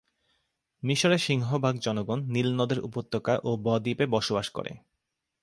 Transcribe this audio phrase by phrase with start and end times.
[0.83, 4.71] মিশরের সিংহভাগ জনগণ নীল নদের উপত্যকা ও ব-দ্বীপে বাস করে।